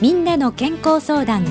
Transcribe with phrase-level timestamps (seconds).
[0.00, 1.44] みんなの健康相談。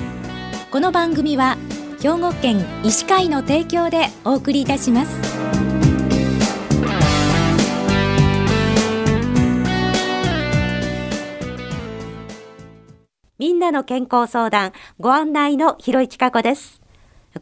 [0.72, 1.56] この番組は
[2.02, 5.16] 兵庫県医師会の提供でお送りいたします。
[13.38, 16.82] みんなの健康相談ご案内の広市加子です。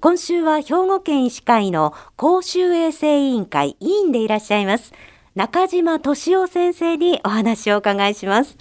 [0.01, 4.91] 今週は兵庫県医師会の公衆衛生委員会委員でいらっしゃいます
[5.33, 8.57] 中島俊夫先生にお話をお伺いします。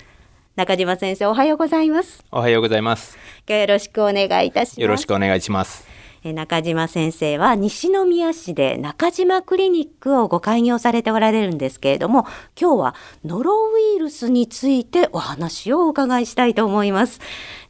[0.56, 2.24] 中島先生おはようございます。
[2.32, 3.18] おはようございます。
[3.46, 4.80] よろしくお願いいたします。
[4.80, 5.86] よろしくお願いします。
[6.24, 12.26] 中島先生は西宮市で中島クリニックをご開業されておられるんですけれども
[12.58, 17.20] 今日はノロウイルスについてお話をお伺いしたいと思います。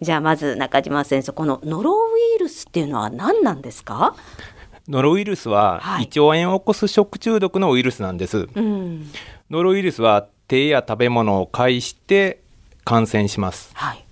[0.00, 4.14] じゃあまず中島先生このノロウイルスっていうのは何なんですか？
[4.86, 9.10] ノロウイルスは胃腸炎を起こす食中毒のウイルスなんです、はいうん、
[9.50, 12.45] ノロウイルスは手や食べ物を介して
[12.86, 14.04] 感染します、はい、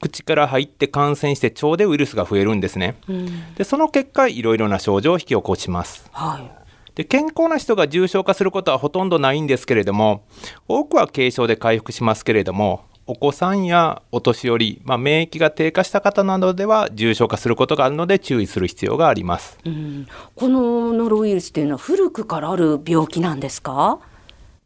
[0.00, 10.24] 口から入って感染して腸でウイルスが増えるんですね、うん、でその結果いろいろな症状を引き起こします、はい、で健康な人が重症化することはほとんどないんですけれども
[10.68, 23.98] 多くは軽症で回復しますけれどもお子さんやお年寄り、まあ、免疫が低下した方などでは重症化することがあるので注意する必要があります、うん、このノロウイルスというのは古くからある病気なんですか？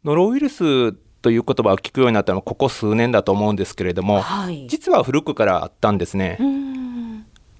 [0.03, 6.37] ノロウイルスという言葉を聞くようになったのはここ数年だと思うんですけれども、はい、実は古くからあったんですね。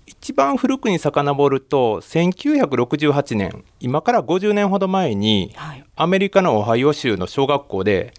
[0.05, 8.13] 一番古くに遡ると1968年今から50年ほど前に、はい、アメリカのオハイオ州の小学校で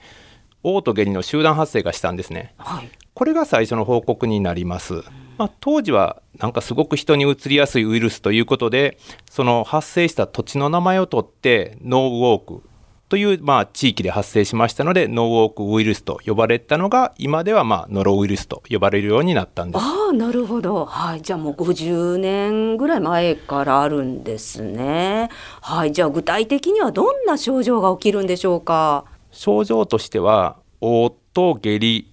[0.63, 5.03] 嘔吐下痢の集団発生がしたんですね、はい、これが最初の報告になります、
[5.37, 8.99] まあ、当時はなんかすごく人にうつりやすいウイルスということで
[9.31, 12.69] その発生した土地の名前を取ってノーウォーク
[13.09, 19.83] という、まあ、地域で発生しましたのでノーウォークウイルスと呼ばれたのが今では、まあ、ノロウイルスと呼ばれるようになったんです。
[19.83, 25.29] ああなるほど、はい、じゃあもう50年ぐらい前からあるんですね。
[25.61, 29.05] はい、じゃあ具体的にはどんな症状が起きるんでしょうか？
[29.31, 32.11] 症状としては嘔吐下痢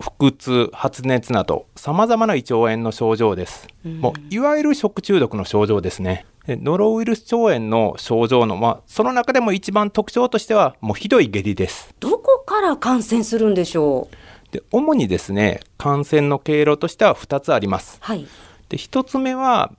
[0.00, 11.94] 腹痛発熱などさまざまな胃腸炎の症状です、うん、もういわゆる食中毒の症状ですねノロウイルス腸炎の症状の、まあ、その中でも一番特徴としてはもうひどい下痢です。
[12.00, 14.52] どこから感染するんでしょう？
[14.52, 18.26] で主にですね感染の経路としては2つあります、はい、
[18.68, 19.72] で1つ目は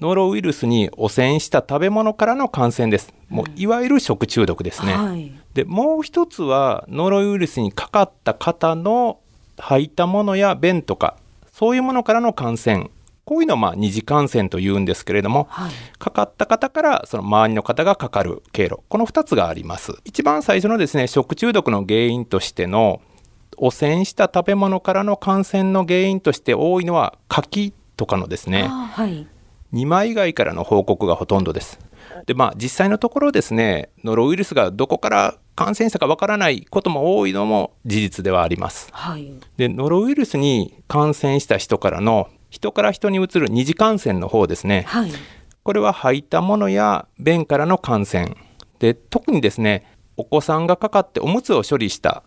[0.00, 3.12] ノロウイルスに汚染した食べ物からの感染です。
[3.28, 4.94] もういわゆる食中毒ですね。
[4.94, 9.18] はい、でもう一つはノロウイルスにかかった方の
[9.58, 11.16] 吐いたものや便とか
[11.52, 12.90] そういうものからの感染
[13.24, 18.80] こういうのをまあ二次感染というんですけれども、はい、かかった方からその周りの方がかかる経路。
[18.88, 19.94] この2つがあります。
[20.04, 23.00] 一番最初のですね食中毒の原因としての
[23.56, 29.26] 汚染した食べ物からの感染の原因として多いのは柿とかのですね、はい、
[29.72, 31.78] 2枚以外からの報告がほとんどです。
[32.26, 45.10] でまあ実際のところですねノロウイルスがどこから感染者かわからないことも多いのも事実ではあります、はい、でノロウイルスに感染した人からの人から人にうつる二次感染の方ですね、はい、
[45.64, 48.36] これは吐いたものや便からの感染
[48.78, 52.22] で特にですねお子さんがかかっておむつを処理した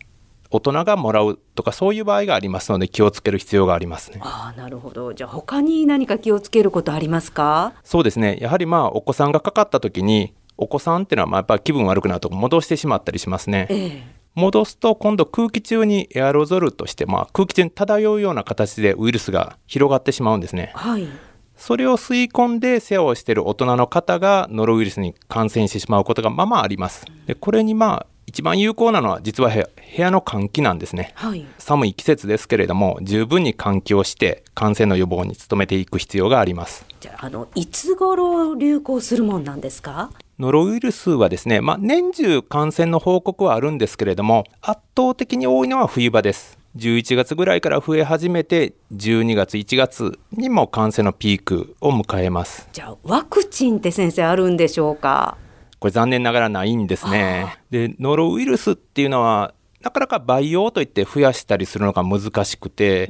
[0.50, 4.20] 大人がもらうとかそういう場合がありますので気をつける必要がありますね。
[4.22, 5.14] あなるほど。
[5.14, 7.74] じゃあ他に何か気をつけることありますか？
[7.86, 8.38] そうですね。
[8.42, 13.68] やはりまあお子さんがかかった時にお子さんっていうのはまあやっぱり気分悪くなると戻してしまったりしますね。
[13.70, 14.02] えー
[14.38, 20.72] 戻すと今度空気中にエアロゾルとして、まあ、空気中に漂うような形でウイルスが広がってしまうんですね。
[20.76, 21.08] はい、
[21.56, 27.06] それを吸い込んで世話をしている大人の方がノロウイルスに感染してしまうことがまあまああります。
[27.26, 29.66] でこれにまあ一番有効なのは実は部
[29.98, 36.86] 屋の換気なんですね、はい、寒い季節ですけれども十分に換気をして感染の予防に努めていく必要があります。
[37.00, 40.12] じゃあのいつ頃流行するもんなんですか？
[40.40, 46.60] ノロウイルスはですね、まあ、年中感染の報告はあるんですけれども圧倒的に多いのは冬場です。
[46.76, 52.70] 11月ぐらいから増え始めて12月1月にも感染のピークを迎えます。
[52.72, 55.38] じゃあワクチンって先生あるんでしょうか？
[55.80, 57.58] これ残念ながらないんですね。
[57.72, 63.10] でノロウイルスっていうのはなかなか培養といって増やしたりするのが難しくて、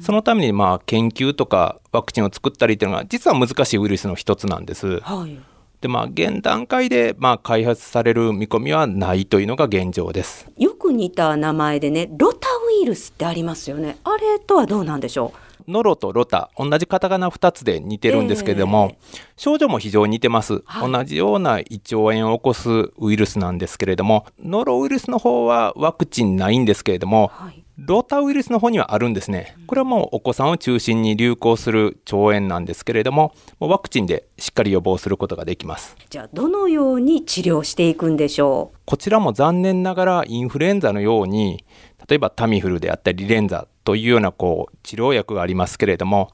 [0.00, 5.00] そのためにまあ研究とかワクチンを作ったりっていうのが実は難しいウイルスの一つなんです。
[5.00, 5.40] はい、
[5.80, 10.50] でまあ現段階でまあ開発される見込みはないというのが現状です。
[10.56, 13.98] よく似た名前でねロタウイルスってありますよね。
[14.04, 15.70] あれとはどうなんでしょう？
[15.70, 29.56] ノロとロタ同じカタカナ2つで似てるんですけれども、えー、症状も非常に似てます、はい、同じような胃腸炎を起こすウイルスなんですけれどもノロウイルスの方はワクチンないんですけれども、はい、ロータウイルスの方にはあるんですね。
[29.68, 35.96] これはもうお子さんを中心に流行する腸炎なんですけれども、もうワクチンでしっかり予防することができます。
[36.10, 38.78] じゃあ、どのように治療していくんでしょう？
[38.84, 41.64] こちらも残念ながらインフルエンザのように、
[42.08, 46.30] 例えばタミフルであったりリレンザというようなこう治療薬がありますけれども、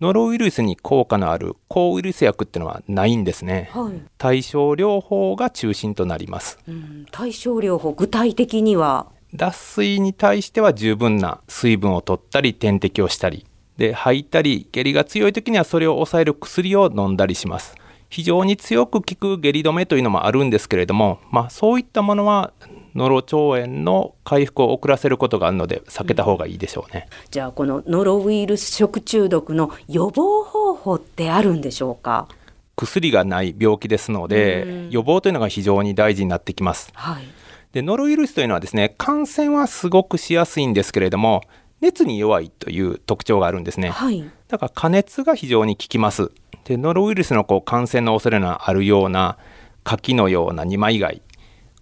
[0.00, 9.06] ノロウイルスに効果のある抗ウイルス薬っていうのはないんですね、はい、対症療法が中心となります、うん、対症療法具体的には？
[9.34, 13.46] 脱水に対しては十分な水分を取ったり点滴をしたり
[13.76, 17.74] で吐いたり下痢が強い時にはそれを抑える薬を飲んだりします。
[18.08, 22.52] 非常に強く効く下痢止めというのもあるんですけれども、まあ、そういったものは
[22.94, 32.28] ノロ腸炎の回復を遅らせることがあるので避けた方がいいでしょうね、うん、じゃあこのノロウイルス食中毒の予防方法ってあるんでしょうか？
[32.76, 37.24] 薬がない病気ですので、予防というのが非常に大事になってきます、はい
[37.76, 41.42] でノロウイルスというのはですね感染はすごくしやすいんですけれども
[41.82, 46.30] 熱に弱いという特徴があるんですね、はい、だから加熱が非常に効きます。
[46.64, 49.36] でノロウイルスのこう感染の恐れのあるような
[49.84, 51.20] 柿のような二枚貝。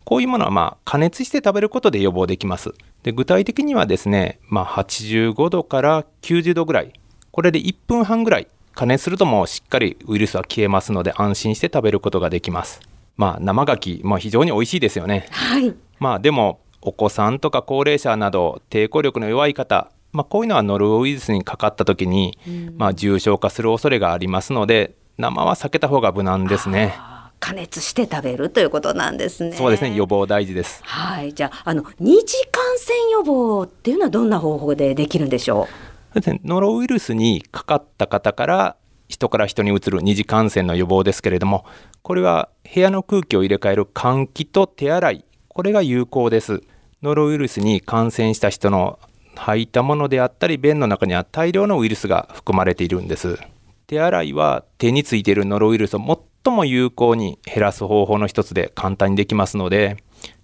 [0.04, 2.72] こういうものはまあ加熱して食べることで予防できます。
[3.04, 6.92] で具体的にはですね、まあ、85度から90度ぐらい。
[7.30, 12.80] これで1分半ぐらい加熱するともうしっかりウイルスは消えますので安心して食べることができます。
[13.16, 15.28] まあ、生牡蠣、まあ、非常に美味しいですよね。
[15.30, 22.38] はい、まあ、でもお子さんとか高齢者など抵抗力の弱い方、まあ、こういうのはノロウイルスにかかった時に、
[22.76, 26.94] まあ、重症化する恐れがありますので生は避けた方が無難ですね。
[27.40, 29.52] 加熱して食べるということなんですね。
[29.52, 29.94] そうですね。
[29.94, 30.80] 予防大事です。
[30.82, 31.34] はい。
[31.34, 35.68] じゃあ、あの二次感染予防っていうのはどんな方法でできるんでしょ
[36.14, 36.20] う？
[36.44, 38.76] ノロウイルスにかかった方から
[39.08, 41.66] 人から人にうつる二次感染の予防ですけれども、
[42.02, 45.24] これは部屋の空気を入れ替える換気と手洗い、
[45.54, 46.62] これが有効です。
[47.00, 48.98] ノロウイルスに感染した人の
[49.36, 53.38] 吐いたものであったり、便の中には大量のウイルスが含まれているんです。
[53.86, 56.00] 手洗いは手についているノロウイルスを
[56.44, 59.96] 最も有効に減らす方法の一つで簡単にできますので、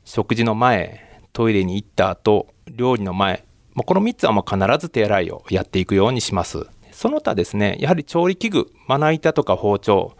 [0.04, 6.68] 食事の前、トイレに行った後、料理の前、この3つはもう必ず手洗いをやっていくようにします。
[6.92, 10.12] その他ですね、やはり調理器具、まな板とか包丁、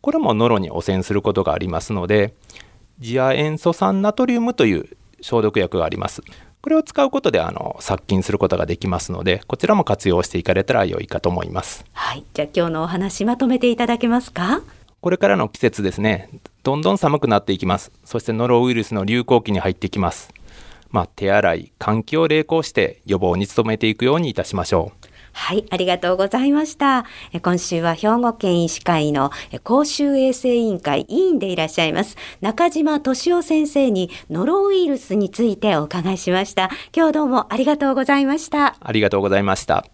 [0.00, 2.34] これもノロに汚染することがありますので
[2.98, 6.22] ジア塩素酸ナトリウムという消毒薬があります。
[6.62, 11.84] これを使うことであの殺菌することができますのでこちらも活用していかれたら良いかと思います。
[11.92, 12.24] はい。
[12.32, 14.62] じゃあ今日のお話まとめていただけますか？
[15.00, 16.30] これからの季節ですね。
[16.62, 17.92] どんどん寒くなっていきます。
[18.04, 20.32] そしてノロウイルスの流行期に入ってきます。
[20.90, 25.03] まあ、手洗い換気を励行して予防に努めていくようにいたしましょう
[25.34, 27.04] はい、ありがとうございました。
[27.42, 29.30] 今週は兵庫県医師会の
[29.62, 36.70] 公衆衛生委員会委員でいらっしゃいます中島敏夫先生にノロウイルスについてお伺いしました。
[36.96, 38.76] 今日どうもありがとうございました。
[38.80, 39.93] ありがとうございました。